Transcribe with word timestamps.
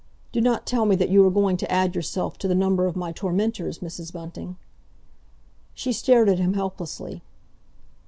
Do 0.31 0.41
not 0.41 0.65
tell 0.65 0.87
me 0.87 0.95
that 0.95 1.09
you 1.09 1.23
are 1.27 1.29
going 1.29 1.57
to 1.57 1.71
add 1.71 1.93
yourself 1.93 2.35
to 2.39 2.47
the 2.47 2.55
number 2.55 2.87
of 2.87 2.95
my 2.95 3.11
tormentors, 3.11 3.81
Mrs. 3.85 4.11
Bunting?" 4.11 4.57
She 5.75 5.93
stared 5.93 6.27
at 6.27 6.39
him 6.39 6.53
helplessly. 6.55 7.21